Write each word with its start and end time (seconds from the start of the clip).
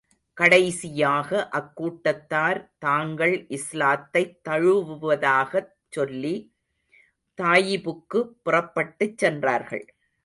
கடைசியாக, 0.37 1.49
அக்கூட்டத்தார், 1.51 2.69
தாங்கள் 2.79 3.45
இஸ்லாத்தைத் 3.49 4.39
தழுவுவதாகச் 4.49 5.71
சொல்லி, 5.89 6.53
தாயிபுக்குப் 7.37 8.33
புறப்பட்டுச் 8.43 9.17
சென்றார்கள். 9.17 9.85